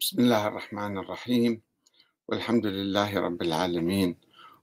بسم 0.00 0.20
الله 0.20 0.46
الرحمن 0.46 0.98
الرحيم. 0.98 1.62
والحمد 2.28 2.66
لله 2.66 3.20
رب 3.20 3.42
العالمين. 3.42 4.16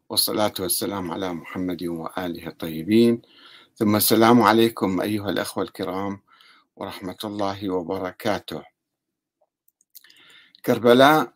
والصلاة 0.09 0.53
والسلام 0.59 1.11
على 1.11 1.33
محمد 1.33 1.83
وآله 1.83 2.47
الطيبين. 2.47 3.21
ثم 3.75 3.95
السلام 3.95 4.41
عليكم 4.41 5.01
أيها 5.01 5.29
الأخوة 5.29 5.63
الكرام 5.63 6.21
ورحمة 6.75 7.17
الله 7.23 7.69
وبركاته. 7.69 8.63
كربلاء 10.65 11.33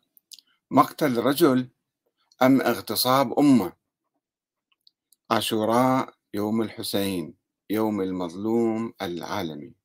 مقتل 0.72 1.18
رجل 1.18 1.70
أم 2.42 2.62
اغتصاب 2.62 3.40
أمة؟ 3.40 3.74
عاشوراء 5.32 6.14
يوم 6.34 6.62
الحسين 6.62 7.34
يوم 7.70 8.02
المظلوم 8.02 8.94
العالمي. 9.02 9.81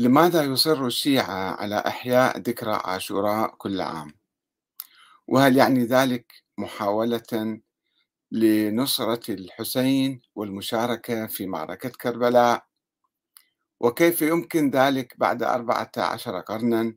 لماذا 0.00 0.42
يصر 0.42 0.86
الشيعة 0.86 1.54
على 1.60 1.78
إحياء 1.86 2.38
ذكرى 2.38 2.80
عاشوراء 2.84 3.54
كل 3.54 3.80
عام؟ 3.80 4.14
وهل 5.28 5.56
يعني 5.56 5.84
ذلك 5.84 6.32
محاولة 6.58 7.60
لنصرة 8.30 9.34
الحسين 9.34 10.22
والمشاركة 10.34 11.26
في 11.26 11.46
معركة 11.46 11.88
كربلاء؟ 11.88 12.66
وكيف 13.80 14.22
يمكن 14.22 14.70
ذلك 14.70 15.14
بعد 15.18 15.42
أربعة 15.42 15.92
عشر 15.96 16.40
قرنا؟ 16.40 16.94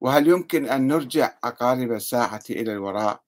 وهل 0.00 0.28
يمكن 0.28 0.66
أن 0.66 0.86
نرجع 0.86 1.38
عقارب 1.44 1.92
الساعة 1.92 2.42
إلى 2.50 2.72
الوراء؟ 2.72 3.22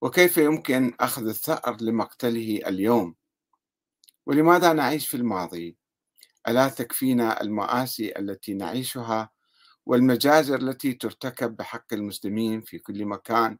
وكيف 0.00 0.38
يمكن 0.38 0.94
أخذ 1.00 1.28
الثأر 1.28 1.76
لمقتله 1.80 2.60
اليوم؟ 2.66 3.14
ولماذا 4.26 4.72
نعيش 4.72 5.08
في 5.08 5.16
الماضي؟ 5.16 5.79
ألا 6.48 6.68
تكفينا 6.68 7.40
المآسي 7.40 8.18
التي 8.18 8.54
نعيشها 8.54 9.30
والمجازر 9.86 10.58
التي 10.60 10.92
ترتكب 10.92 11.56
بحق 11.56 11.92
المسلمين 11.92 12.60
في 12.60 12.78
كل 12.78 13.04
مكان؟ 13.04 13.58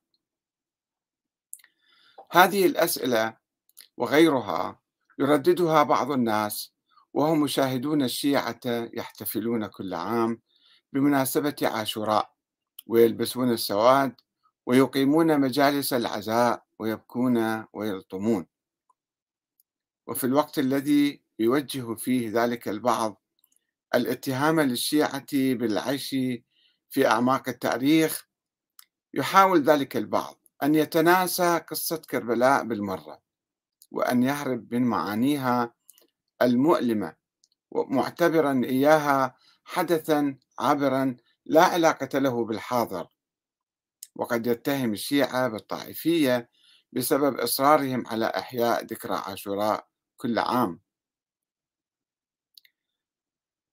هذه 2.32 2.66
الأسئلة 2.66 3.36
وغيرها 3.96 4.80
يرددها 5.18 5.82
بعض 5.82 6.10
الناس 6.10 6.72
وهم 7.12 7.40
مشاهدون 7.40 8.02
الشيعة 8.02 8.60
يحتفلون 8.66 9.66
كل 9.66 9.94
عام 9.94 10.40
بمناسبة 10.92 11.56
عاشوراء 11.62 12.32
ويلبسون 12.86 13.52
السواد 13.52 14.14
ويقيمون 14.66 15.40
مجالس 15.40 15.92
العزاء 15.92 16.64
ويبكون 16.78 17.64
ويلطمون. 17.72 18.46
وفي 20.06 20.24
الوقت 20.24 20.58
الذي 20.58 21.22
يوجه 21.40 21.94
فيه 21.94 22.42
ذلك 22.42 22.68
البعض 22.68 23.22
الاتهام 23.94 24.60
للشيعة 24.60 25.26
بالعيش 25.32 26.08
في 26.90 27.06
أعماق 27.06 27.48
التاريخ. 27.48 28.28
يحاول 29.14 29.62
ذلك 29.62 29.96
البعض 29.96 30.46
أن 30.62 30.74
يتناسى 30.74 31.58
قصة 31.58 31.96
كربلاء 31.96 32.64
بالمرة 32.64 33.22
وأن 33.90 34.22
يهرب 34.22 34.74
من 34.74 34.82
معانيها 34.82 35.74
المؤلمة 36.42 37.16
معتبرا 37.72 38.60
إياها 38.64 39.36
حدثا 39.64 40.38
عابرا 40.58 41.16
لا 41.46 41.64
علاقة 41.64 42.18
له 42.18 42.44
بالحاضر. 42.44 43.06
وقد 44.16 44.46
يتهم 44.46 44.92
الشيعة 44.92 45.48
بالطائفية 45.48 46.50
بسبب 46.92 47.38
إصرارهم 47.38 48.06
على 48.06 48.26
إحياء 48.26 48.84
ذكرى 48.84 49.14
عاشوراء 49.14 49.86
كل 50.16 50.38
عام. 50.38 50.80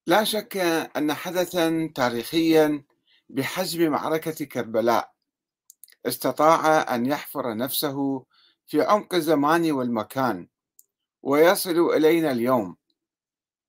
لا 0.08 0.24
شك 0.24 0.58
أن 0.98 1.14
حدثا 1.14 1.92
تاريخيا 1.96 2.84
بحجم 3.30 3.92
معركة 3.92 4.46
كربلاء 4.46 5.14
استطاع 6.06 6.96
أن 6.96 7.06
يحفر 7.06 7.58
نفسه 7.58 8.26
في 8.66 8.82
عمق 8.82 9.14
الزمان 9.14 9.72
والمكان 9.72 10.48
ويصل 11.24 11.90
إلينا 11.94 12.32
اليوم. 12.32 12.78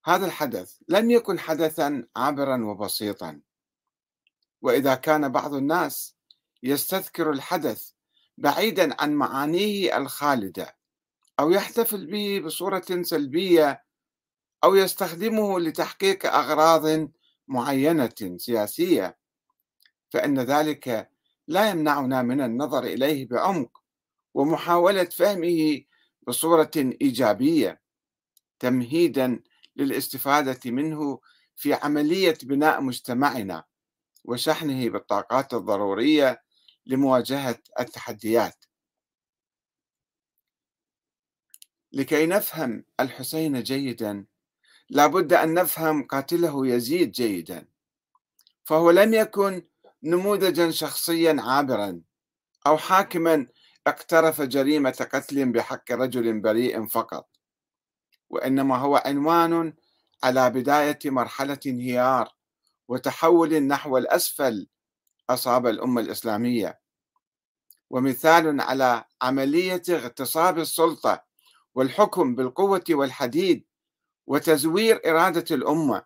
هذا 0.04 0.26
الحدث 0.26 0.76
لم 0.88 1.10
يكن 1.10 1.38
حدثا 1.38 2.06
عابرا 2.16 2.64
وبسيطا. 2.64 3.40
وإذا 4.62 4.94
كان 4.94 5.28
بعض 5.28 5.54
الناس 5.54 6.16
يستذكر 6.62 7.30
الحدث 7.30 7.90
بعيدا 8.36 9.02
عن 9.02 9.14
معانيه 9.14 9.96
الخالدة 9.96 10.76
أو 11.40 11.50
يحتفل 11.50 12.06
به 12.06 12.42
بصورة 12.44 13.02
سلبية 13.02 13.88
أو 14.64 14.74
يستخدمه 14.74 15.60
لتحقيق 15.60 16.26
أغراض 16.34 17.10
معينة 17.48 18.36
سياسية 18.36 19.19
فإن 20.10 20.38
ذلك 20.41 21.10
لا 21.46 21.70
يمنعنا 21.70 22.22
من 22.22 22.41
النظر 22.41 22.84
إليه 22.84 23.28
بعمق 23.28 23.82
ومحاولة 24.34 25.04
فهمه 25.04 25.80
بصورة 26.26 26.70
إيجابية 26.76 27.80
تمهيدا 28.58 29.42
للاستفادة 29.76 30.70
منه 30.70 31.20
في 31.56 31.75
عملية 31.75 32.38
بناء 32.42 32.80
مجتمعنا 32.80 33.64
وشحنه 34.25 34.88
بالطاقات 34.88 35.54
الضرورية 35.54 36.42
لمواجهة 36.86 37.58
التحديات. 37.80 38.64
لكي 41.92 42.26
نفهم 42.26 42.84
الحسين 43.00 43.62
جيدا 43.62 44.26
لابد 44.91 45.32
أن 45.32 45.54
نفهم 45.54 46.03
قاتله 46.06 46.66
يزيد 46.66 47.10
جيدا. 47.10 47.69
فهو 48.65 48.91
لم 48.91 49.15
يكن 49.15 49.62
نموذجا 50.03 50.71
شخصيا 50.71 51.37
عابرا 51.41 52.00
أو 52.66 52.78
حاكما 52.78 53.47
اقترف 53.87 54.43
جريمة 54.43 55.09
قتل 55.12 55.53
بحق 55.53 55.93
رجل 55.93 56.41
بريء 56.41 56.87
فقط 56.87 57.28
وإنما 58.31 58.76
هو 58.76 59.03
عنوان 59.06 59.75
على 60.25 60.50
بداية 60.50 60.99
مرحلة 61.05 61.59
انهيار 61.66 62.34
وتحول 62.88 63.62
نحو 63.62 63.99
الأسفل 63.99 64.66
أصاب 65.31 65.66
الأمة 65.66 66.00
الإسلامية. 66.00 66.81
ومثال 67.91 68.60
على 68.60 69.05
عملية 69.22 69.82
اغتصاب 69.91 70.59
السلطة 70.59 71.25
والحكم 71.75 72.34
بالقوة 72.34 72.84
والحديد 72.91 73.65
وتزوير 74.28 75.00
إرادة 75.06 75.56
الأمة 75.56 76.02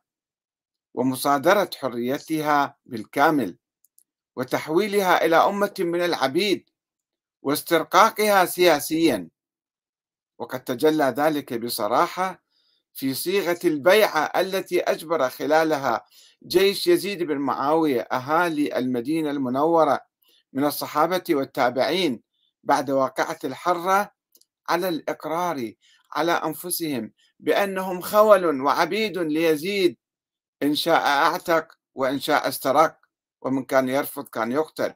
ومصادرة 0.94 1.70
حريتها 1.76 2.76
بالكامل 2.86 3.56
وتحويلها 4.36 5.24
إلى 5.24 5.36
أمة 5.36 5.74
من 5.78 6.00
العبيد 6.04 6.70
واسترقاقها 7.42 8.44
سياسيا. 8.44 9.28
وقد 10.38 10.64
تجلى 10.64 11.04
ذلك 11.04 11.54
بصراحة 11.54 12.42
في 12.94 13.14
صيغة 13.14 13.58
البيعة 13.64 14.24
التي 14.36 14.80
أجبر 14.80 15.28
خلالها 15.28 16.04
جيش 16.46 16.86
يزيد 16.86 17.22
بن 17.22 17.38
معاوية 17.38 18.00
أهالي 18.00 18.78
المدينة 18.78 19.30
المنورة 19.30 20.00
من 20.52 20.64
الصحابة 20.64 21.24
والتابعين 21.30 22.22
بعد 22.62 22.90
واقعة 22.90 23.38
الحرة 23.44 24.12
على 24.68 24.88
الإقرار 24.88 25.72
على 26.12 26.32
أنفسهم 26.32 27.12
بأنهم 27.42 28.00
خول 28.00 28.60
وعبيد 28.60 29.18
ليزيد. 29.18 29.96
إن 30.62 30.74
شاء 30.74 31.06
أعتق 31.06 31.78
وإن 31.94 32.20
شاء 32.20 32.48
استرق 32.48 32.98
ومن 33.40 33.64
كان 33.64 33.88
يرفض 33.88 34.28
كان 34.28 34.52
يقتل. 34.52 34.94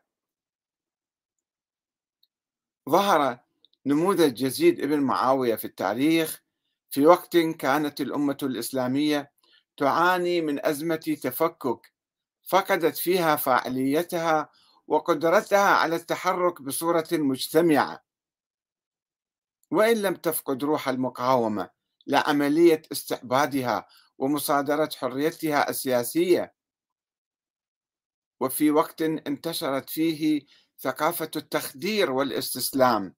ظهر 2.89 3.39
نموذج 3.87 4.43
يزيد 4.43 4.81
ابن 4.81 5.01
معاوية 5.01 5.55
في 5.55 5.65
التاريخ 5.65 6.43
في 6.91 7.07
وقت 7.07 7.37
كانت 7.37 8.01
الأمة 8.01 8.39
الإسلامية 8.43 9.33
تعاني 9.77 10.41
من 10.41 10.67
أزمة 10.67 11.17
تفكك 11.23 11.93
فقدت 12.45 12.97
فيها 12.97 13.37
فاعليتها 13.37 14.49
وقدرتها 14.87 15.69
على 15.75 15.97
التحرك 15.97 16.63
بصورة 16.63 17.09
مجتمعة. 17.13 18.05
وإن 19.71 20.03
لم 20.03 20.15
تفقد 20.15 20.65
روح 20.65 20.89
المقاومة 20.89 21.76
لعملية 22.07 22.83
استعبادها 22.93 23.87
ومصادرة 24.19 24.91
حريتها 24.97 25.71
السياسية. 25.71 26.55
وفي 28.41 28.71
وقت 28.71 29.03
انتشرت 29.03 29.91
فيه 29.91 30.47
ثقافة 30.79 31.31
التخدير 31.37 32.11
والاستسلام 32.11 33.15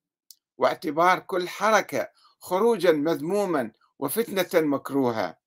واعتبار 0.58 1.18
كل 1.18 1.48
حركة 1.48 2.10
خروجا 2.40 2.92
مذموما 2.92 3.72
وفتنة 3.98 4.60
مكروهة. 4.66 5.38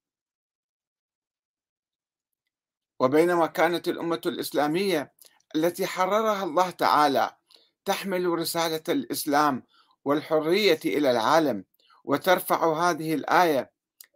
وبينما 3.00 3.48
كانت 3.48 3.88
الأمة 3.88 4.22
الإسلامية 4.26 5.14
التي 5.56 5.88
حررها 5.88 6.44
الله 6.44 6.70
تعالى 6.70 7.38
تحمل 7.86 8.26
رسالة 8.26 8.84
الإسلام 8.90 9.64
والحرية 10.06 10.80
إلى 10.86 11.12
العالم 11.12 11.66
وترفع 12.04 12.74
هذه 12.90 13.14
الآية 13.14 13.72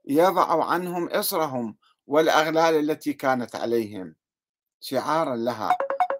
يضع 0.05 0.65
عنهم 0.65 1.09
إصرهم 1.09 1.77
والأغلال 2.07 2.75
التي 2.91 3.13
كانت 3.13 3.55
عليهم. 3.55 4.15
شعارا 4.79 5.35
لها. 5.35 5.77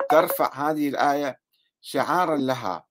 ترفع 0.10 0.54
هذه 0.54 0.90
الآية 0.90 1.40
شعارا 1.82 2.38
لها. 2.38 2.86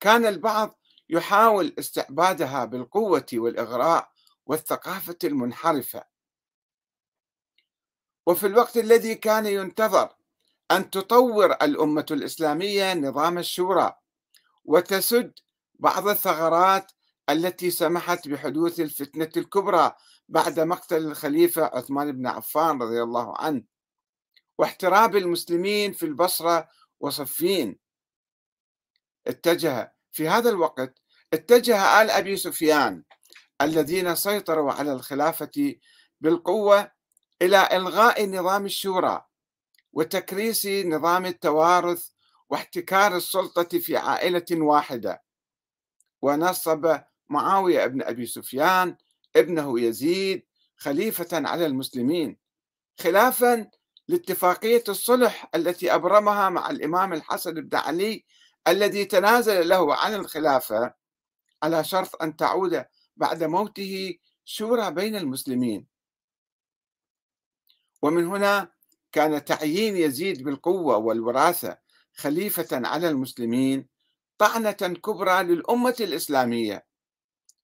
كان 0.00 0.26
البعض 0.26 0.78
يحاول 1.08 1.74
استعبادها 1.78 2.64
بالقوة 2.64 3.26
والإغراء 3.34 4.10
والثقافة 4.46 5.18
المنحرفة. 5.24 6.04
وفي 8.26 8.46
الوقت 8.46 8.76
الذي 8.76 9.14
كان 9.14 9.46
ينتظر 9.46 10.14
أن 10.70 10.90
تطور 10.90 11.52
الأمة 11.52 12.06
الإسلامية 12.10 12.94
نظام 12.94 13.38
الشورى 13.38 13.92
وتسد 14.64 15.32
بعض 15.74 16.08
الثغرات 16.08 16.92
التي 17.30 17.70
سمحت 17.70 18.28
بحدوث 18.28 18.80
الفتنة 18.80 19.30
الكبرى 19.36 19.92
بعد 20.28 20.60
مقتل 20.60 20.96
الخليفة 20.96 21.64
عثمان 21.64 22.12
بن 22.12 22.26
عفان 22.26 22.82
رضي 22.82 23.02
الله 23.02 23.34
عنه 23.38 23.62
واحتراب 24.58 25.16
المسلمين 25.16 25.92
في 25.92 26.06
البصرة 26.06 26.68
وصفين. 27.00 27.78
اتجه 29.26 29.94
في 30.12 30.28
هذا 30.28 30.50
الوقت 30.50 30.98
اتجه 31.32 32.02
آل 32.02 32.10
أبي 32.10 32.36
سفيان 32.36 33.02
الذين 33.62 34.14
سيطروا 34.14 34.72
على 34.72 34.92
الخلافة 34.92 35.74
بالقوة 36.20 36.92
إلى 37.42 37.68
إلغاء 37.72 38.26
نظام 38.26 38.64
الشورى 38.64 39.26
وتكريس 39.92 40.66
نظام 40.66 41.26
التوارث 41.26 42.08
واحتكار 42.48 43.16
السلطة 43.16 43.78
في 43.78 43.96
عائلة 43.96 44.46
واحدة 44.50 45.22
ونصب 46.22 47.00
معاوية 47.32 47.84
ابن 47.84 48.02
أبي 48.02 48.26
سفيان 48.26 48.96
ابنه 49.36 49.80
يزيد 49.80 50.42
خليفة 50.76 51.28
على 51.32 51.66
المسلمين 51.66 52.36
خلافا 53.00 53.70
لاتفاقية 54.08 54.84
الصلح 54.88 55.50
التي 55.54 55.94
أبرمها 55.94 56.48
مع 56.48 56.70
الإمام 56.70 57.12
الحسن 57.12 57.54
بن 57.54 57.76
علي 57.76 58.24
الذي 58.68 59.04
تنازل 59.04 59.68
له 59.68 59.94
عن 59.94 60.14
الخلافة 60.14 60.94
على 61.62 61.84
شرط 61.84 62.22
أن 62.22 62.36
تعود 62.36 62.84
بعد 63.16 63.44
موته 63.44 64.14
شورى 64.44 64.90
بين 64.90 65.16
المسلمين. 65.16 65.86
ومن 68.02 68.26
هنا 68.26 68.72
كان 69.12 69.44
تعيين 69.44 69.96
يزيد 69.96 70.44
بالقوة 70.44 70.96
والوراثة 70.96 71.78
خليفة 72.14 72.68
على 72.72 73.08
المسلمين 73.08 73.88
طعنة 74.38 74.72
كبرى 74.72 75.42
للأمة 75.42 75.96
الإسلامية. 76.00 76.91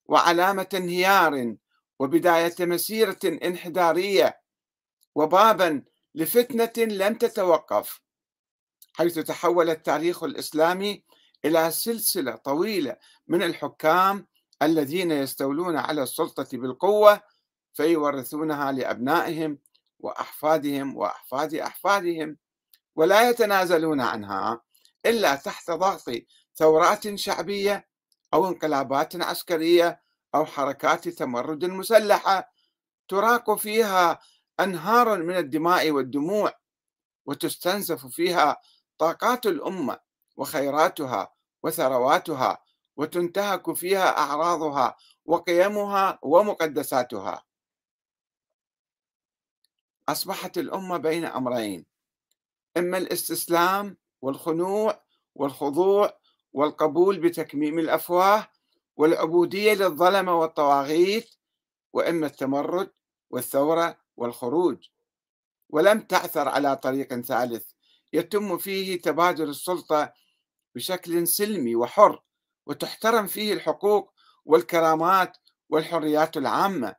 وعلامة 0.09 0.67
انهيار 0.73 1.55
وبداية 1.99 2.55
مسيرة 2.59 3.19
انحدارية 3.23 4.41
وبابا 5.15 5.83
لفتنة 6.15 6.85
لم 6.85 7.15
تتوقف 7.15 8.01
حيث 8.93 9.19
تحول 9.19 9.69
التاريخ 9.69 10.23
الإسلامي 10.23 11.03
إلى 11.45 11.71
سلسلة 11.71 12.35
طويلة 12.35 12.97
من 13.27 13.43
الحكام 13.43 14.27
الذين 14.61 15.11
يستولون 15.11 15.77
على 15.77 16.03
السلطة 16.03 16.57
بالقوة 16.57 17.21
فيورثونها 17.73 18.71
لأبنائهم 18.71 19.59
وأحفادهم 19.99 20.97
وأحفاد 20.97 21.53
أحفادهم 21.53 22.37
ولا 22.95 23.29
يتنازلون 23.29 24.01
عنها 24.01 24.61
إلا 25.05 25.35
تحت 25.35 25.71
ضغط 25.71 26.11
ثورات 26.55 27.15
شعبية 27.15 27.88
أو 28.33 28.47
انقلابات 28.47 29.15
عسكرية 29.21 30.01
أو 30.35 30.45
حركات 30.45 31.07
تمرد 31.09 31.65
مسلحة 31.65 32.53
تراق 33.07 33.53
فيها 33.55 34.19
أنهار 34.59 35.23
من 35.23 35.37
الدماء 35.37 35.91
والدموع 35.91 36.53
وتستنزف 37.25 38.05
فيها 38.05 38.61
طاقات 38.97 39.45
الأمة 39.45 39.99
وخيراتها 40.37 41.33
وثرواتها 41.63 42.63
وتنتهك 42.95 43.73
فيها 43.73 44.17
أعراضها 44.17 44.97
وقيمها 45.25 46.19
ومقدساتها. 46.21 47.43
أصبحت 50.09 50.57
الأمة 50.57 50.97
بين 50.97 51.25
أمرين 51.25 51.85
إما 52.77 52.97
الاستسلام 52.97 53.97
والخنوع 54.21 55.01
والخضوع 55.35 56.18
والقبول 56.53 57.19
بتكميم 57.19 57.79
الأفواه 57.79 58.47
والعبودية 58.95 59.73
للظلمه 59.73 60.35
والطواغيت 60.35 61.29
وإما 61.93 62.27
التمرد 62.27 62.91
والثورة 63.29 63.97
والخروج. 64.17 64.87
ولم 65.69 66.01
تعثر 66.01 66.47
على 66.47 66.75
طريق 66.75 67.19
ثالث 67.19 67.71
يتم 68.13 68.57
فيه 68.57 69.01
تبادل 69.01 69.49
السلطة 69.49 70.13
بشكل 70.75 71.27
سلمي 71.27 71.75
وحر 71.75 72.23
وتحترم 72.65 73.27
فيه 73.27 73.53
الحقوق 73.53 74.13
والكرامات 74.45 75.37
والحريات 75.69 76.37
العامة. 76.37 76.95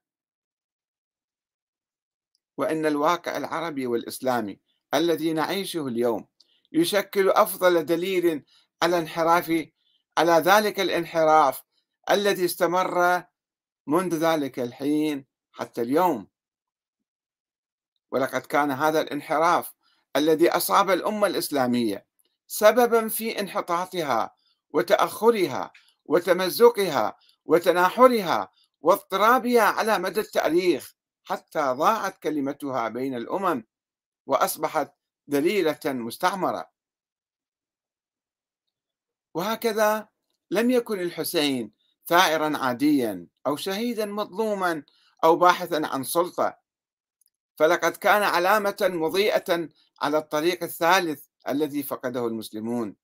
وإن 2.56 2.87
الواقع 2.87 3.37
العربي 3.37 3.87
والإسلامي 3.87 4.61
الذي 4.94 5.32
نعيشه 5.32 5.87
اليوم 5.87 6.26
يشكل 6.73 7.31
أفضل 7.31 7.87
دليل 7.87 8.44
على 8.82 8.99
انحراف 8.99 9.67
على 10.19 10.32
ذلك 10.32 10.81
الانحراف 10.81 11.62
الذي 12.11 12.44
استمر 12.44 13.25
منذ 13.87 14.15
ذلك 14.15 14.59
الحين 14.59 15.27
حتى 15.53 15.82
اليوم. 15.82 16.29
ولقد 18.11 18.41
كان 18.41 18.71
هذا 18.71 19.00
الانحراف 19.00 19.73
الذي 20.17 20.50
أصاب 20.50 20.91
الأمة 20.91 21.27
الإسلامية 21.27 22.06
سببا 22.47 23.09
في 23.09 23.41
انحطاطها 23.41 24.35
وتأخرها 24.71 25.73
وتمزقها 26.05 27.17
وتناحرها 27.44 28.50
واضطرابها 28.81 29.62
على 29.62 29.99
مدى 29.99 30.21
التاريخ 30.21 30.94
حتى 31.25 31.61
ضاعت 31.61 32.19
كلمتها 32.19 32.88
بين 32.88 33.15
الأمم 33.15 33.65
وأصبحت 34.26 34.93
ذليله 35.31 35.79
مستعمرة. 35.85 36.71
وهكذا 39.35 40.09
لم 40.50 40.71
يكن 40.71 41.00
الحسين 41.00 41.73
ثائرا 42.06 42.59
عاديا 42.59 43.27
أو 43.47 43.56
شهيدا 43.56 44.06
مظلوما 44.06 44.82
أو 45.25 45.37
باحثا 45.37 45.82
عن 45.85 46.05
سلطة. 46.05 46.59
فلقد 47.57 47.97
كان 47.97 48.23
علامة 48.23 48.76
مضيئة 48.81 49.69
على 50.02 50.19
الطريق 50.19 50.62
الثالث 50.62 51.26
الذي 51.49 51.83
فقده 51.83 52.26
المسلمون 52.26 52.97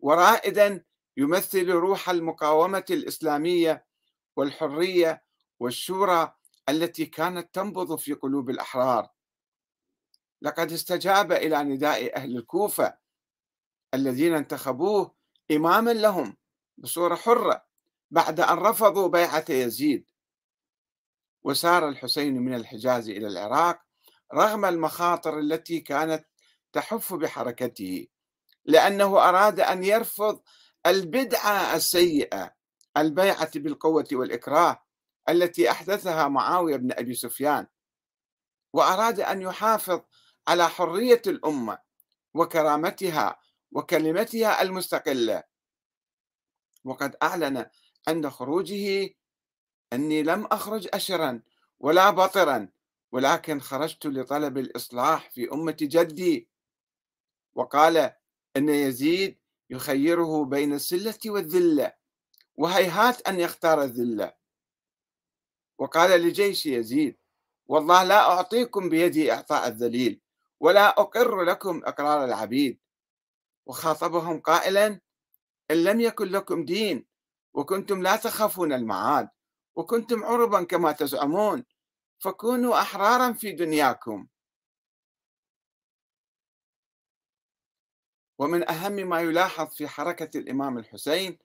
ورائدا 0.00 0.84
يمثل 1.16 1.70
روح 1.70 2.10
المقاومة 2.10 2.84
الإسلامية 2.90 3.86
والحرية 4.36 5.22
والشورى 5.60 6.34
التي 6.68 7.06
كانت 7.06 7.54
تنبض 7.54 7.96
في 7.96 8.12
قلوب 8.12 8.50
الأحرار. 8.50 9.08
لقد 10.42 10.72
استجاب 10.72 11.32
إلى 11.32 11.62
نداء 11.62 12.16
أهل 12.16 12.36
الكوفة 12.36 12.98
الذين 13.94 14.34
انتخبوه 14.34 15.17
إماما 15.50 15.90
لهم 15.90 16.36
بصورة 16.78 17.14
حرة 17.14 17.64
بعد 18.10 18.40
أن 18.40 18.58
رفضوا 18.58 19.08
بيعة 19.08 19.44
يزيد. 19.48 20.06
وسار 21.42 21.88
الحسين 21.88 22.42
من 22.42 22.54
الحجاز 22.54 23.08
إلى 23.08 23.26
العراق 23.26 23.80
رغم 24.34 24.64
المخاطر 24.64 25.38
التي 25.38 25.80
كانت 25.80 26.24
تحف 26.72 27.14
بحركته 27.14 28.06
لأنه 28.64 29.28
أراد 29.28 29.60
أن 29.60 29.84
يرفض 29.84 30.40
البدعة 30.86 31.76
السيئة 31.76 32.54
البيعة 32.96 33.58
بالقوة 33.58 34.08
والإكراه 34.12 34.82
التي 35.28 35.70
أحدثها 35.70 36.28
معاوية 36.28 36.76
بن 36.76 36.92
أبي 36.92 37.14
سفيان. 37.14 37.66
وأراد 38.72 39.20
أن 39.20 39.42
يحافظ 39.42 40.00
على 40.48 40.68
حرية 40.68 41.22
الأمة 41.26 41.78
وكرامتها 42.34 43.38
وكلمتها 43.72 44.62
المستقلة. 44.62 45.42
وقد 46.84 47.16
أعلن 47.22 47.66
عند 48.08 48.28
خروجه 48.28 49.14
أني 49.92 50.22
لم 50.22 50.44
أخرج 50.46 50.88
أشرا 50.94 51.42
ولا 51.80 52.10
بطرا 52.10 52.68
ولكن 53.12 53.60
خرجت 53.60 54.06
لطلب 54.06 54.58
الإصلاح 54.58 55.30
في 55.30 55.52
أمة 55.52 55.76
جدي. 55.80 56.48
وقال 57.54 57.96
أن 58.56 58.68
يزيد 58.68 59.38
يخيره 59.70 60.44
بين 60.44 60.72
السلة 60.72 61.18
والذلة 61.26 61.92
وهيهات 62.56 63.28
أن 63.28 63.40
يختار 63.40 63.82
الذلة. 63.82 64.32
وقال 65.78 66.20
لجيش 66.20 66.66
يزيد 66.66 67.16
والله 67.66 68.02
لا 68.04 68.20
أعطيكم 68.30 68.88
بيدي 68.88 69.32
إعطاء 69.32 69.68
الذليل 69.68 70.20
ولا 70.60 70.88
أقر 70.88 71.42
لكم 71.42 71.82
إقرار 71.84 72.24
العبيد 72.24 72.78
وخاطبهم 73.68 74.40
قائلا 74.40 75.00
إن 75.70 75.84
لم 75.84 76.00
يكن 76.00 76.28
لكم 76.28 76.64
دين 76.64 77.06
وكنتم 77.54 78.02
لا 78.02 78.16
تخافون 78.16 78.72
المعاد 78.72 79.28
وكنتم 79.76 80.24
عربا 80.24 80.64
كما 80.64 80.92
تزعمون 80.92 81.64
فكونوا 82.18 82.80
أحرارا 82.80 83.32
في 83.32 83.52
دنياكم. 83.52 84.26
ومن 88.38 88.70
أهم 88.70 88.92
ما 88.92 89.20
يلاحظ 89.20 89.66
في 89.74 89.88
حركة 89.88 90.38
الإمام 90.38 90.78
الحسين 90.78 91.38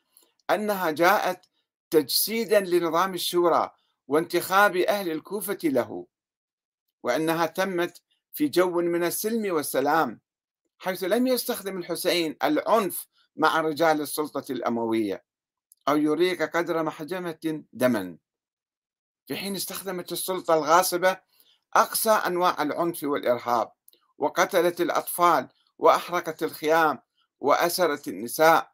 أنها 0.50 0.92
جاءت 0.92 1.46
تجسيدا 1.90 2.60
لنظام 2.60 3.14
الشورى 3.14 3.72
وانتخاب 4.08 4.76
أهل 4.76 5.12
الكوفة 5.12 5.58
له 5.64 6.08
وأنها 7.04 7.46
تمت 7.46 8.02
في 8.34 8.48
جو 8.48 8.82
من 8.82 9.04
السلم 9.04 9.54
والسلام. 9.54 10.22
حيث 10.84 11.04
لم 11.04 11.28
يستخدم 11.28 11.78
الحسين 11.78 12.38
العنف 12.44 13.08
مع 13.36 13.62
رجال 13.62 14.02
السلطة 14.02 14.52
الأموية 14.52 15.26
أو 15.88 15.98
يريك 15.98 16.42
قدر 16.42 16.84
محجمة 16.84 17.64
دما. 17.74 18.18
في 19.28 19.36
حين 19.36 19.56
استخدمت 19.56 20.12
السلطة 20.12 20.54
الغاصبة 20.54 21.22
أقصى 21.76 22.10
أنواع 22.10 22.62
العنف 22.62 23.04
والإرهاب 23.04 23.72
وقتلت 24.18 24.82
الأطفال 24.82 25.50
وأحرقت 25.78 26.44
الخيام 26.44 27.00
وأسرت 27.40 28.08
النساء. 28.08 28.72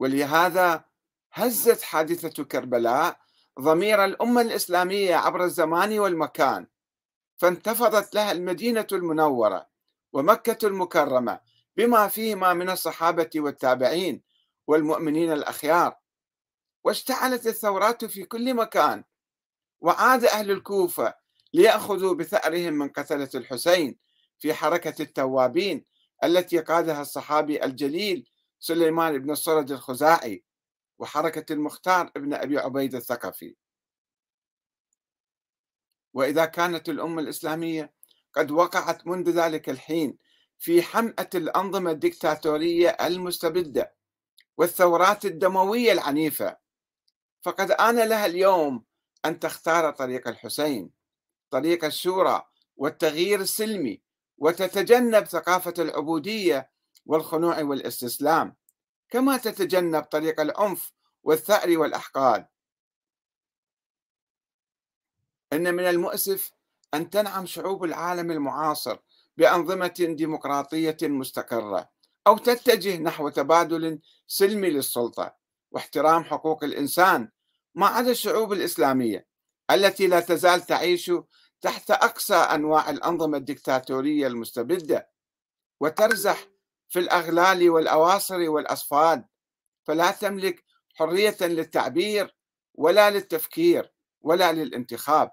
ولهذا 0.00 0.84
هزت 1.32 1.82
حادثة 1.82 2.44
كربلاء 2.44 3.20
ضمير 3.60 4.04
الأمة 4.04 4.40
الإسلامية 4.40 5.16
عبر 5.16 5.44
الزمان 5.44 5.98
والمكان 5.98 6.66
فانتفضت 7.36 8.14
لها 8.14 8.32
المدينة 8.32 8.86
المنورة. 8.92 9.69
ومكة 10.12 10.66
المكرمة 10.66 11.40
بما 11.76 12.08
فيهما 12.08 12.54
من 12.54 12.70
الصحابة 12.70 13.30
والتابعين 13.36 14.22
والمؤمنين 14.66 15.32
الأخيار. 15.32 15.96
واشتعلت 16.84 17.46
الثورات 17.46 18.04
في 18.04 18.24
كل 18.24 18.54
مكان. 18.54 19.04
وعاد 19.80 20.24
أهل 20.24 20.50
الكوفة 20.50 21.14
ليأخذوا 21.54 22.14
بثأرهم 22.14 22.72
من 22.72 22.88
قتلة 22.88 23.28
الحسين 23.34 23.98
في 24.38 24.54
حركة 24.54 25.02
التوابين 25.02 25.84
التي 26.24 26.58
قادها 26.58 27.02
الصحابي 27.02 27.64
الجليل 27.64 28.30
سليمان 28.58 29.18
بن 29.18 29.30
الصرد 29.30 29.70
الخزاعي 29.70 30.44
وحركة 30.98 31.52
المختار 31.52 32.10
ابن 32.16 32.34
أبي 32.34 32.58
عبيد 32.58 32.94
الثقفي. 32.94 33.56
وإذا 36.14 36.44
كانت 36.44 36.88
الأمة 36.88 37.22
الإسلامية 37.22 37.92
قد 38.34 38.50
وقعت 38.50 39.06
منذ 39.06 39.30
ذلك 39.30 39.68
الحين 39.68 40.18
في 40.58 40.82
حمأة 40.82 41.30
الأنظمة 41.34 41.90
الدكتاتورية 41.90 42.88
المستبدة 42.88 43.94
والثورات 44.56 45.24
الدموية 45.24 45.92
العنيفة. 45.92 46.56
فقد 47.42 47.70
آن 47.70 48.08
لها 48.08 48.26
اليوم 48.26 48.84
أن 49.24 49.38
تختار 49.38 49.90
طريق 49.90 50.28
الحسين 50.28 50.90
طريق 51.50 51.84
الشورى 51.84 52.42
والتغيير 52.76 53.40
السلمي 53.40 54.02
وتتجنب 54.38 55.24
ثقافة 55.24 55.74
العبودية 55.78 56.70
والخنوع 57.06 57.62
والاستسلام 57.62 58.56
كما 59.08 59.36
تتجنب 59.36 60.02
طريق 60.02 60.40
العنف 60.40 60.92
والثأر 61.22 61.78
والأحقاد. 61.78 62.46
إن 65.52 65.74
من 65.74 65.84
المؤسف 65.84 66.52
أن 66.94 67.10
تنعم 67.10 67.46
شعوب 67.46 67.84
العالم 67.84 68.30
المعاصر 68.30 68.98
بأنظمة 69.36 69.94
ديمقراطية 70.16 70.96
مستقرة 71.02 71.90
أو 72.26 72.38
تتجه 72.38 72.98
نحو 72.98 73.28
تبادل 73.28 74.00
سلمي 74.26 74.70
للسلطة 74.70 75.34
واحترام 75.70 76.24
حقوق 76.24 76.64
الإنسان 76.64 77.28
ما 77.74 77.86
عدا 77.86 78.10
الشعوب 78.10 78.52
الإسلامية 78.52 79.26
التي 79.70 80.06
لا 80.06 80.20
تزال 80.20 80.60
تعيش 80.60 81.12
تحت 81.60 81.90
أقصى 81.90 82.34
أنواع 82.34 82.90
الأنظمة 82.90 83.38
الدكتاتورية 83.38 84.26
المستبدة 84.26 85.10
وترزح 85.80 86.46
في 86.88 86.98
الأغلال 86.98 87.70
والأواصر 87.70 88.50
والأصفاد. 88.50 89.24
فلا 89.84 90.10
تملك 90.10 90.64
حرية 90.94 91.36
للتعبير 91.40 92.36
ولا 92.74 93.10
للتفكير 93.10 93.92
ولا 94.20 94.52
للانتخاب. 94.52 95.30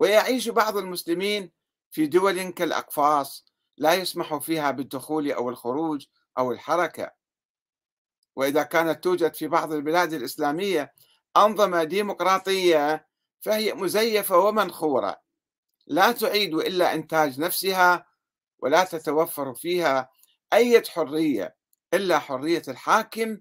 ويعيش 0.00 0.48
بعض 0.48 0.76
المسلمين 0.76 1.52
في 1.90 2.06
دول 2.06 2.50
كالأقفاص 2.50 3.44
لا 3.76 3.94
يسمح 3.94 4.36
فيها 4.36 4.70
بالدخول 4.70 5.32
أو 5.32 5.48
الخروج 5.48 6.06
أو 6.38 6.52
الحركة. 6.52 7.10
وإذا 8.36 8.62
كانت 8.62 9.04
توجد 9.04 9.34
في 9.34 9.48
بعض 9.48 9.72
البلاد 9.72 10.12
الإسلامية 10.12 10.94
أنظمة 11.36 11.84
ديمقراطية 11.84 13.08
فهي 13.40 13.74
مزيفة 13.74 14.38
ومنخورة. 14.38 15.20
لا 15.86 16.12
تعيد 16.12 16.54
إلا 16.54 16.94
إنتاج 16.94 17.40
نفسها 17.40 18.06
ولا 18.58 18.84
تتوفر 18.84 19.54
فيها 19.54 20.10
أي 20.52 20.82
حرية 20.88 21.56
إلا 21.94 22.18
حرية 22.18 22.62
الحاكم 22.68 23.40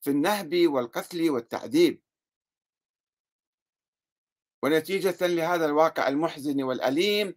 في 0.00 0.10
النهب 0.10 0.66
والقتل 0.66 1.30
والتعذيب. 1.30 2.02
ونتيجة 4.62 5.26
لهذا 5.26 5.66
الواقع 5.66 6.08
المحزن 6.08 6.62
والأليم 6.62 7.34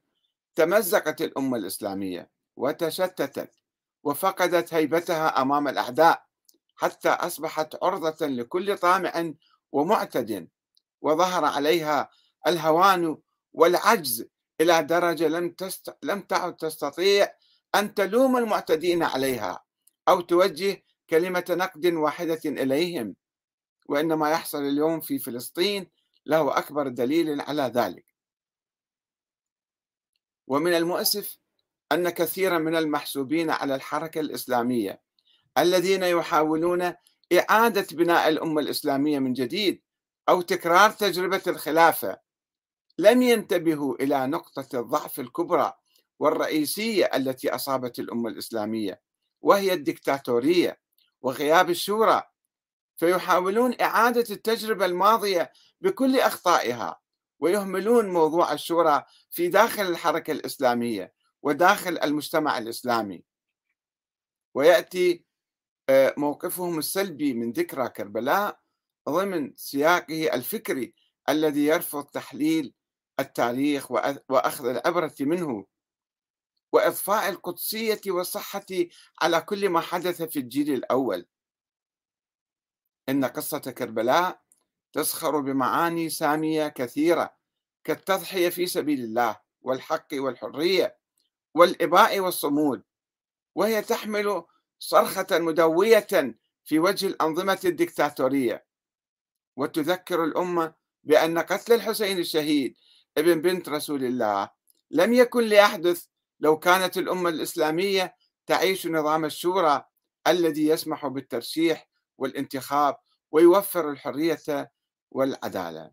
تمزقت 0.55 1.21
الأمة 1.21 1.57
الإسلامية 1.57 2.29
وتشتتت 2.55 3.51
وفقدت 4.03 4.73
هيبتها 4.73 5.41
أمام 5.41 5.67
الأعداء 5.67 6.25
حتى 6.75 7.09
أصبحت 7.09 7.83
عرضة 7.83 8.27
لكل 8.27 8.77
طامع 8.77 9.33
ومعتد 9.71 10.47
وظهر 11.01 11.45
عليها 11.45 12.09
الهوان 12.47 13.17
والعجز 13.53 14.25
إلى 14.61 14.83
درجة 14.83 15.27
لم, 15.27 15.49
تست... 15.49 15.97
لم 16.03 16.21
تعد 16.21 16.55
تستطيع 16.55 17.33
أن 17.75 17.93
تلوم 17.93 18.37
المعتدين 18.37 19.03
عليها 19.03 19.63
أو 20.07 20.21
توجه 20.21 20.83
كلمة 21.09 21.45
نقد 21.49 21.85
واحدة 21.85 22.41
إليهم 22.45 23.15
وإن 23.89 24.13
ما 24.13 24.31
يحصل 24.31 24.63
اليوم 24.63 25.01
في 25.01 25.19
فلسطين 25.19 25.91
له 26.25 26.57
أكبر 26.57 26.87
دليل 26.87 27.41
على 27.41 27.71
ذلك. 27.75 28.05
ومن 30.47 30.73
المؤسف 30.73 31.37
أن 31.91 32.09
كثيرا 32.09 32.57
من 32.57 32.75
المحسوبين 32.75 33.49
على 33.49 33.75
الحركة 33.75 34.19
الإسلامية 34.19 35.01
الذين 35.57 36.03
يحاولون 36.03 36.93
إعادة 37.33 37.87
بناء 37.91 38.29
الأمة 38.29 38.61
الإسلامية 38.61 39.19
من 39.19 39.33
جديد 39.33 39.81
أو 40.29 40.41
تكرار 40.41 40.89
تجربة 40.91 41.41
الخلافة 41.47 42.17
لم 42.97 43.21
ينتبهوا 43.21 43.95
إلى 43.95 44.27
نقطة 44.27 44.79
الضعف 44.79 45.19
الكبرى 45.19 45.73
والرئيسية 46.19 47.05
التي 47.05 47.55
أصابت 47.55 47.99
الأمة 47.99 48.29
الإسلامية 48.29 49.01
وهي 49.41 49.73
الدكتاتورية 49.73 50.79
وغياب 51.21 51.69
الشورى. 51.69 52.23
فيحاولون 52.97 53.81
إعادة 53.81 54.25
التجربة 54.29 54.85
الماضية 54.85 55.51
بكل 55.83 56.19
أخطائها 56.19 56.99
ويهملون 57.39 58.09
موضوع 58.09 58.53
الشورى 58.53 59.03
في 59.29 59.47
داخل 59.47 59.81
الحركة 59.81 60.31
الإسلامية 60.31 61.13
وداخل 61.41 61.97
المجتمع 61.97 62.57
الإسلامي. 62.57 63.23
ويأتي 64.55 65.25
آه، 65.89 66.13
موقفهم 66.17 66.79
السلبي 66.79 67.33
من 67.33 67.51
ذكرى 67.51 67.89
كربلاء 67.89 68.59
ضمن 69.09 69.53
سياقه 69.55 70.33
الفكري 70.33 70.93
الذي 71.29 71.65
يرفض 71.65 72.05
تحليل 72.05 72.73
التاريخ 73.19 73.91
وأخذ 74.29 74.65
العبرة 74.65 75.15
منه. 75.19 75.65
وإضفاء 76.73 77.29
القدسية 77.29 78.01
والصحة 78.07 78.65
على 79.21 79.41
كل 79.41 79.69
ما 79.69 79.81
حدث 79.81 80.21
في 80.21 80.39
الجيل 80.39 80.73
الأول. 80.73 81.27
إن 83.09 83.25
قصة 83.25 83.59
كربلاء 83.59 84.42
تسخر 84.93 85.39
بمعاني 85.39 86.09
سامية 86.09 86.67
كثيرة 86.67 87.33
كالتضحية 87.83 88.49
في 88.49 88.65
سبيل 88.65 88.99
الله 88.99 89.39
والحق 89.61 90.07
والحرية 90.13 90.97
والإباء 91.53 92.19
والصمود 92.19 92.83
وهي 93.55 93.81
تحمل 93.81 94.43
صرخة 94.79 95.27
مدوية 95.31 96.35
في 96.63 96.79
وجه 96.79 97.07
الأنظمة 97.07 97.59
الدكتاتورية. 97.65 98.65
وتذكر 99.55 100.23
الأمة 100.23 100.73
بأن 101.03 101.39
قتل 101.39 101.73
الحسين 101.73 102.19
الشهيد 102.19 102.75
ابن 103.17 103.41
بنت 103.41 103.69
رسول 103.69 104.03
الله 104.03 104.49
لم 104.91 105.13
يكن 105.13 105.43
ليحدث 105.43 106.05
لو 106.39 106.59
كانت 106.59 106.97
الأمة 106.97 107.29
الإسلامية 107.29 108.15
تعيش 108.45 108.87
نظام 108.87 109.25
الشورى 109.25 109.85
الذي 110.27 110.67
يسمح 110.67 111.07
بالترشيح 111.07 111.89
والانتخاب 112.17 112.97
ويوفر 113.31 113.89
الحرية 113.89 114.71
والعدالة. 115.13 115.91